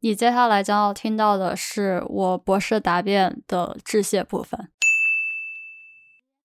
[0.00, 4.68] 你接下来将要听到的是我博士答辩的致谢部分。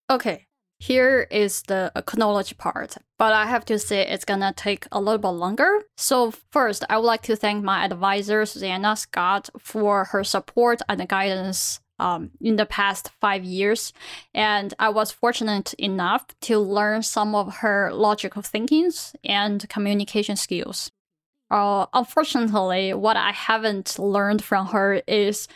[0.07, 0.45] Okay,
[0.79, 5.19] here is the acknowledge part, but I have to say it's gonna take a little
[5.19, 5.85] bit longer.
[5.95, 11.07] So first, I would like to thank my advisor Susannah Scott for her support and
[11.07, 13.93] guidance um, in the past five years.
[14.33, 20.91] And I was fortunate enough to learn some of her logical thinkings and communication skills.
[21.53, 25.47] Uh, unfortunately, what I haven't learned from her is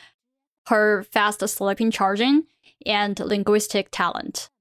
[0.68, 2.44] her fast sleeping charging
[2.86, 4.52] and linguistic talent.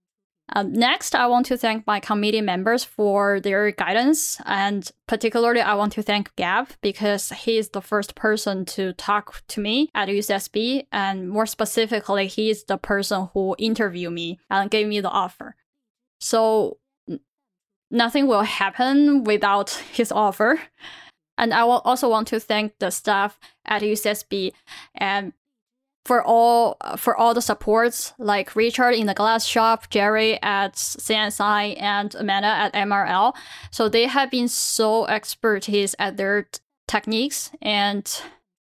[0.54, 5.74] Um, next, I want to thank my committee members for their guidance, and particularly, I
[5.74, 10.08] want to thank Gab because he is the first person to talk to me at
[10.08, 15.10] UCSB, and more specifically, he is the person who interviewed me and gave me the
[15.10, 15.54] offer.
[16.18, 16.78] So,
[17.90, 20.60] nothing will happen without his offer.
[21.38, 24.52] And I will also want to thank the staff at UCSB
[24.94, 25.32] and
[26.04, 31.80] for all for all the supports like Richard in the glass shop, Jerry at CNSI,
[31.82, 33.34] and Amanda at MRL.
[33.72, 38.08] So they have been so expertise at their t- techniques and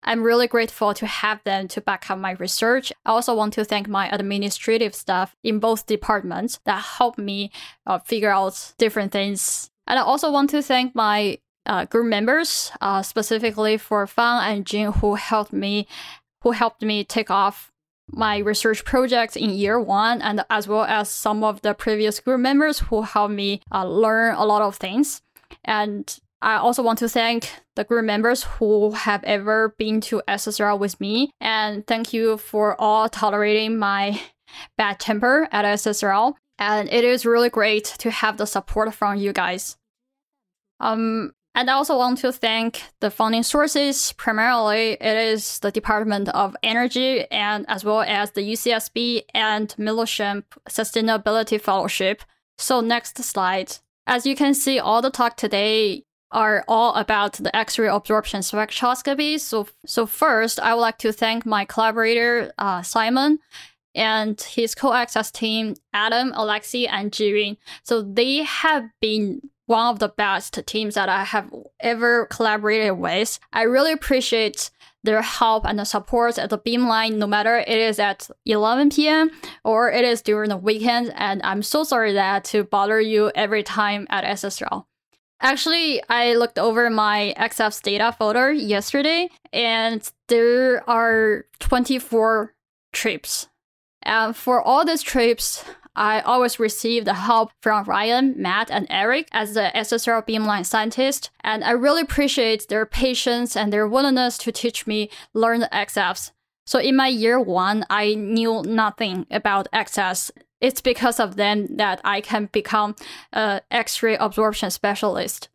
[0.05, 2.93] I'm really grateful to have them to back up my research.
[3.05, 7.53] I also want to thank my administrative staff in both departments that helped me
[7.87, 9.71] uh, figure out different things.
[9.87, 14.67] And I also want to thank my uh, group members, uh, specifically for Fang and
[14.67, 15.87] Jin, who helped me
[16.43, 17.71] who helped me take off
[18.11, 22.41] my research projects in year one, and as well as some of the previous group
[22.41, 25.23] members who helped me uh, learn a lot of things.
[25.65, 30.79] And I also want to thank the group members who have ever been to SSRL
[30.79, 34.21] with me, and thank you for all tolerating my
[34.77, 36.35] bad temper at SSRL.
[36.59, 39.77] And it is really great to have the support from you guys.
[40.81, 44.13] Um, and I also want to thank the funding sources.
[44.13, 50.45] Primarily, it is the Department of Energy and as well as the UCSB and Mellichamp
[50.69, 52.23] Sustainability Fellowship.
[52.57, 53.77] So next slide.
[54.07, 59.39] As you can see, all the talk today are all about the X-ray absorption spectroscopy.
[59.39, 63.39] So, so first, I would like to thank my collaborator uh, Simon
[63.95, 67.59] and his Co-ACCESS team, Adam, Alexi, and Jirin.
[67.83, 73.39] So they have been one of the best teams that I have ever collaborated with.
[73.53, 74.71] I really appreciate
[75.05, 79.31] their help and the support at the Beamline, no matter it is at 11 p.m.
[79.65, 81.13] or it is during the weekend.
[81.17, 84.85] And I'm so sorry that to bother you every time at SSRL.
[85.41, 92.55] Actually, I looked over my XAFS data folder yesterday, and there are 24
[92.93, 93.49] trips.
[94.03, 99.29] And for all these trips, I always receive the help from Ryan, Matt, and Eric
[99.33, 104.53] as the SSRL Beamline scientist, and I really appreciate their patience and their willingness to
[104.53, 106.31] teach me learn the XAFS.
[106.65, 110.31] So in my year one, I knew nothing about XS.
[110.61, 112.95] It's because of them that I can become
[113.33, 115.49] an X-ray absorption specialist.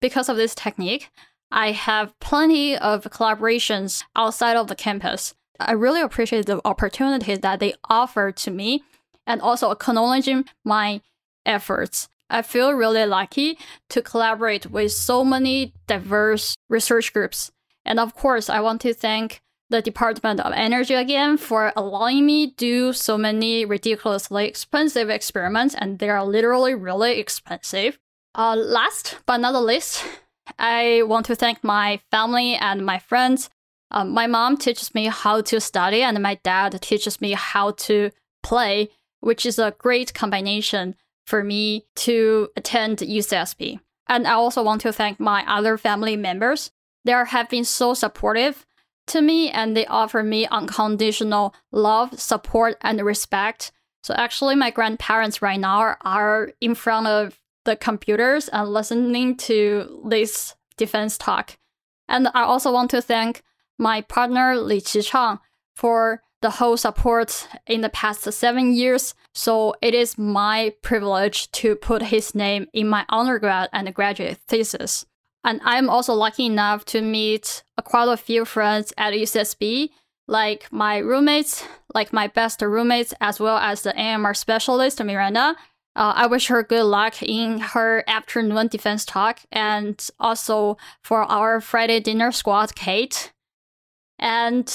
[0.00, 1.10] Because of this technique,
[1.50, 5.34] I have plenty of collaborations outside of the campus.
[5.58, 8.84] I really appreciate the opportunities that they offer to me
[9.26, 11.00] and also acknowledging my
[11.46, 12.08] efforts.
[12.30, 13.58] I feel really lucky
[13.90, 17.52] to collaborate with so many diverse research groups.
[17.84, 19.40] And of course, I want to thank
[19.70, 25.74] the Department of Energy again for allowing me to do so many ridiculously expensive experiments,
[25.74, 27.98] and they are literally really expensive.
[28.34, 30.04] Uh, last but not the least,
[30.58, 33.50] I want to thank my family and my friends.
[33.90, 38.10] Uh, my mom teaches me how to study, and my dad teaches me how to
[38.42, 38.90] play
[39.24, 43.80] which is a great combination for me to attend UCSB.
[44.06, 46.70] And I also want to thank my other family members.
[47.04, 48.66] They have been so supportive
[49.06, 53.72] to me and they offer me unconditional love, support, and respect.
[54.02, 60.02] So actually, my grandparents right now are in front of the computers and listening to
[60.06, 61.56] this defense talk.
[62.08, 63.42] And I also want to thank
[63.78, 65.40] my partner Li Qichang
[65.74, 71.74] for the whole support in the past seven years, so it is my privilege to
[71.74, 75.06] put his name in my undergrad and graduate thesis.
[75.42, 79.88] And I'm also lucky enough to meet quite a few friends at UCSB,
[80.28, 81.64] like my roommates,
[81.94, 85.56] like my best roommates, as well as the AMR specialist, Miranda.
[85.96, 91.62] Uh, I wish her good luck in her afternoon defense talk, and also for our
[91.62, 93.32] Friday dinner squad, Kate.
[94.18, 94.70] And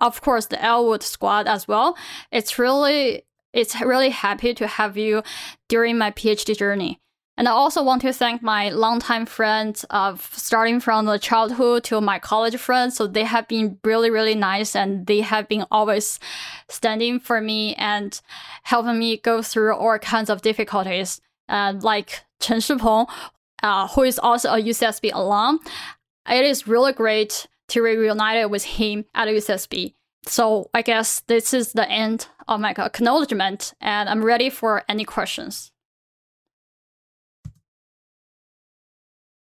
[0.00, 1.96] of course the Ellwood squad as well.
[2.30, 5.22] It's really it's really happy to have you
[5.68, 7.00] during my PhD journey.
[7.36, 11.98] And I also want to thank my longtime friends of starting from the childhood to
[12.00, 12.96] my college friends.
[12.96, 16.20] So they have been really, really nice and they have been always
[16.68, 18.20] standing for me and
[18.64, 21.22] helping me go through all kinds of difficulties.
[21.48, 23.08] Uh, like Chen Shipeng,
[23.62, 25.60] uh, who is also a UCSB alum.
[26.28, 29.94] It is really great to be reunited with him at UCSB.
[30.26, 35.04] So I guess this is the end of my acknowledgement and I'm ready for any
[35.04, 35.72] questions.